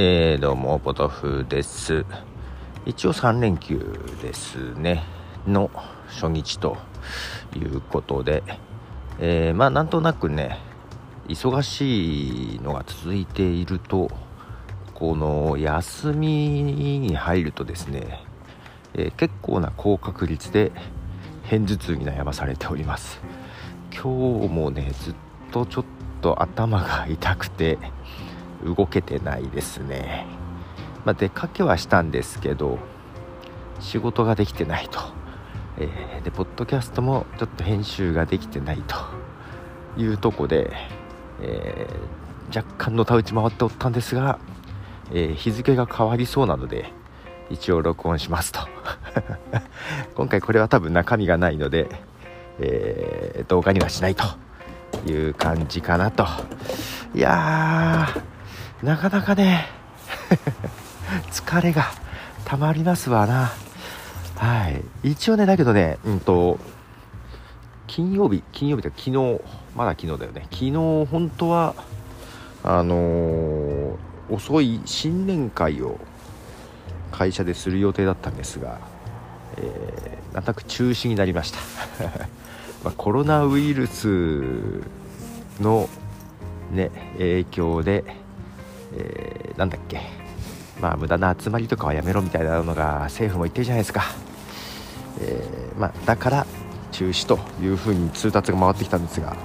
[0.00, 2.06] えー、どうも、ポトフです。
[2.86, 3.80] 一応3連休
[4.22, 5.02] ですね、
[5.44, 5.72] の
[6.06, 6.76] 初日と
[7.56, 8.44] いうことで、
[9.18, 10.60] えー、まあ、なんとなくね、
[11.26, 14.08] 忙しいのが続いていると、
[14.94, 18.24] この休みに入るとですね、
[18.94, 20.70] えー、結構な高確率で
[21.50, 23.20] 片頭痛に悩まされております。
[23.92, 24.02] 今
[24.42, 25.14] 日もね、ずっ
[25.50, 25.84] とちょっ
[26.22, 27.78] と頭が痛くて、
[28.64, 30.26] 動けてないですね、
[31.04, 32.78] まあ、出かけはしたんですけど
[33.80, 34.98] 仕事ができてないと、
[35.78, 39.28] えー、でポッドキャストもちょっと編集ができてないと。
[39.98, 40.70] いうとこで、
[41.40, 44.38] えー、若干のた打ち回っておったんですが、
[45.12, 46.92] えー、日付が変わりそうなので
[47.50, 48.60] 一応録音しますと。
[50.14, 51.88] 今回これは多分中身がないので、
[52.60, 54.24] え動画にはしないと
[55.10, 56.26] いう感じかなと。
[57.14, 58.37] いやー
[58.82, 59.66] なかなかね。
[61.32, 61.86] 疲れが
[62.44, 63.50] たまりますわな。
[64.36, 64.84] はい。
[65.02, 66.58] 一応ねだけどねうんと
[67.88, 69.40] 金曜日金曜日って昨日
[69.74, 70.46] まだ昨日だよね。
[70.52, 70.72] 昨日
[71.06, 71.74] 本当は
[72.62, 73.96] あのー、
[74.30, 75.98] 遅い新年会を
[77.10, 78.78] 会社でする予定だったんですが、
[79.56, 81.58] えー、なんとなく中止になりました。
[82.84, 84.82] まコロナウイルス
[85.60, 85.88] の
[86.70, 88.04] ね影響で
[88.94, 90.28] えー、なんだっけ。
[90.80, 94.04] まあ無駄な集まりとかはやめろみたいなのが政府も言ってるじゃないですか、
[95.20, 96.46] えー、まあ、だから
[96.92, 99.36] 中止というふうに通達が回ってきたんですが、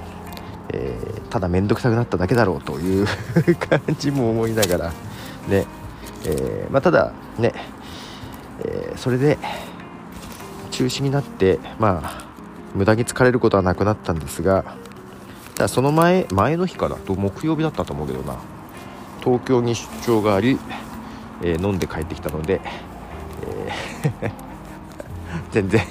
[0.70, 3.08] えー、ただ面倒くさくなっただけだろうという
[3.70, 4.94] 感じも思いながら
[5.48, 5.66] ね、
[6.26, 7.52] えまあ、ただね、
[8.64, 9.38] えそれで
[10.72, 12.24] 中止になってまあ
[12.74, 14.64] 無駄に疲れることはなくなったんですが
[15.56, 18.53] だその前前の日かだと木曜日だったと思うけどな。
[19.24, 20.60] 東京に出張があり、
[21.42, 22.62] えー、飲んで帰ってきたので、
[23.48, 24.32] えー
[25.52, 25.82] 全然、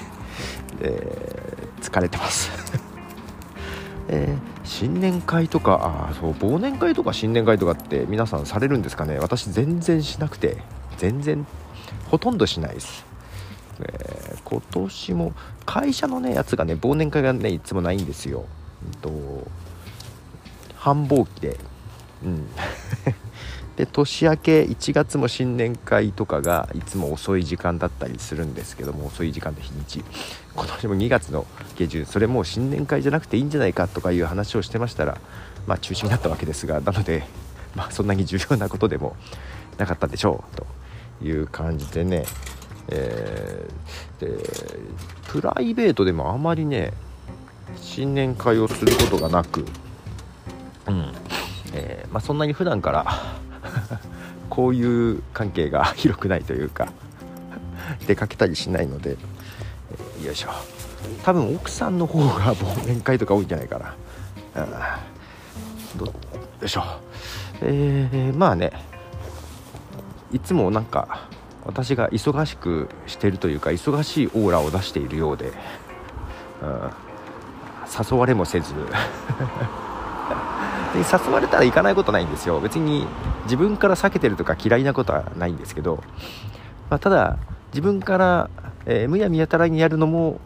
[0.81, 2.51] えー、疲れてます。
[4.09, 9.17] えー、新年会とかあそう忘年会とか新年会とかって皆さんされるんですかね？
[9.19, 10.57] 私全然しなくて
[10.97, 11.47] 全然
[12.09, 13.05] ほとんどしないです、
[13.79, 15.33] えー、今年も
[15.65, 18.45] 会社のねやつがね忘年会がねいつもないんですよ、
[18.85, 19.47] うんと、
[20.75, 21.57] 繁忙期で
[22.23, 22.47] うん。
[23.75, 30.03] で年明け1月も新年会とかがいつも遅い時間だったりするんですけども遅い時間で日にち。
[30.55, 35.17] 今年も2月の下旬それもう新年会じゃなくていいんじゃないかとかいう話をしてましたら
[35.65, 37.23] まあ中止になったわけですがなので
[37.75, 39.15] まあそんなに重要なことでも
[39.77, 40.67] なかったでしょうと
[41.25, 42.25] いう感じでね。
[42.89, 44.43] えー、で
[45.29, 46.91] プライベートでもあまりね
[47.77, 49.65] 新年会をすることがなく
[50.87, 51.22] うん。
[51.73, 53.05] えー、まあ、そんなに普段から
[54.49, 56.89] こういう関係が 広くないというか
[58.07, 59.17] 出かけたりしないので、
[59.91, 60.49] えー、よいしょ。
[61.23, 66.13] 多分奥さんの方が忘年会とか多いんじゃないかな、うん、どよ
[66.63, 66.83] いしょ。
[67.61, 68.71] えー、まあね
[70.31, 71.27] いつもなんか
[71.65, 75.53] 私が忙しくしてるというか忙しいオーラを出しているようで、
[76.61, 76.91] うん、
[78.11, 78.73] 誘われもせず
[80.93, 82.59] で誘われたら行かないことないんですよ。
[82.59, 83.05] 別に
[83.45, 86.03] 自分から避けてるとか嫌いなことはないんですけど、
[86.89, 87.37] まあ、ただ
[87.71, 88.49] 自分から、
[88.85, 90.39] えー、むやみやたらにやるのも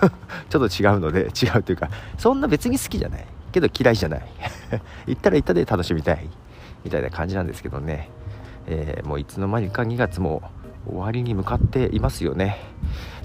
[0.50, 1.88] ちょっと違うので違うというか
[2.18, 3.26] そんな別に好きじゃない。
[3.52, 4.22] けど嫌いじゃない。
[5.06, 6.28] 行ったら行ったで楽しみたい。
[6.84, 8.10] みたいな感じなんですけどね、
[8.66, 10.42] えー、もういつの間にか2月も
[10.86, 12.58] 終わりに向かっていますよね、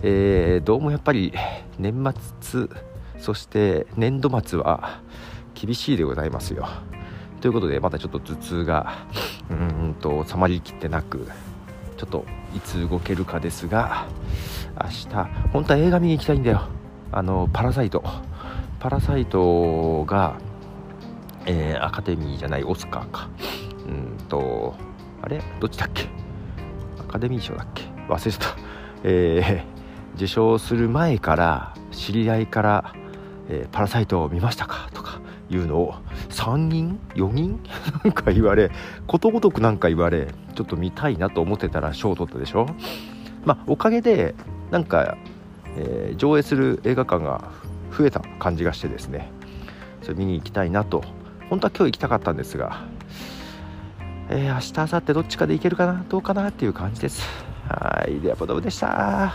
[0.02, 1.34] えー、どうもやっぱり
[1.78, 2.68] 年末
[3.18, 5.02] そして年度末は
[5.60, 6.68] 厳しいでございますよ。
[7.42, 9.06] ということでまたちょっと頭痛が
[9.50, 11.28] うんと収まりきってなく
[11.98, 12.26] ちょっと
[12.56, 14.08] いつ動けるかですが
[14.82, 15.08] 明日
[15.52, 16.62] 本当は映画見に行きたいんだよ。
[17.12, 18.04] あのパラサイト。
[18.80, 20.38] パラサイトが、
[21.46, 23.28] えー、アカデミーじゃないオスカーか。
[23.88, 24.76] うんと
[25.22, 25.42] あれ？
[25.60, 26.08] どっちだっけ？
[26.98, 27.84] アカデミー賞だっけ？
[28.08, 28.56] 忘れてた。
[29.04, 32.94] えー、受賞する前から知り合いから
[33.50, 34.89] 「えー、パラサイトを見ました?」か？
[35.50, 35.96] いうのを
[36.30, 37.60] 3人4人？
[38.04, 38.72] なんか言われ
[39.08, 42.68] ことごとくなんか言われちょっと見たいなと思ってたら賞を取ったでしょ？
[43.46, 44.36] まあおかげで
[44.72, 45.18] なんか、
[45.78, 47.52] えー、上映する映画館が
[47.98, 49.32] 増えた感じがしてですね。
[50.02, 51.04] それ見に行きたいなと。
[51.50, 52.86] 本当は今日行きたかったんですが
[54.30, 56.06] えー、明日明後日どっちかで行けるかな？
[56.08, 56.50] どうかな？
[56.50, 57.24] っていう感じです。
[57.68, 58.20] はい。
[58.20, 59.34] ではポトフでした。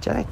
[0.00, 0.26] じゃあね。